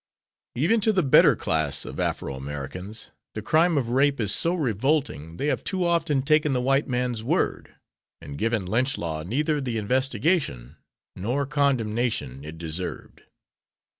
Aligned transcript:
Even 0.55 0.81
to 0.81 0.91
the 0.91 1.03
better 1.03 1.35
class 1.35 1.85
of 1.85 1.99
Afro 1.99 2.33
Americans 2.33 3.11
the 3.35 3.41
crime 3.43 3.77
of 3.77 3.89
rape 3.89 4.19
is 4.19 4.33
so 4.33 4.55
revolting 4.55 5.37
they 5.37 5.45
have 5.45 5.63
too 5.63 5.85
often 5.85 6.23
taken 6.23 6.53
the 6.53 6.59
white 6.59 6.87
man's 6.87 7.23
word 7.23 7.75
and 8.19 8.35
given 8.39 8.65
lynch 8.65 8.97
law 8.97 9.21
neither 9.21 9.61
the 9.61 9.77
investigation 9.77 10.75
nor 11.15 11.45
condemnation 11.45 12.43
it 12.43 12.57
deserved. 12.57 13.25